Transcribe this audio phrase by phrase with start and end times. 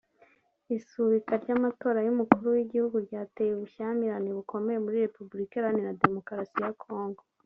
[0.77, 7.21] Isubika ry'amatora y'umukuru w'igihugu ryateye ubushyamirane bukomeye muri Repubulika Iharanira Demokarasi ya Congo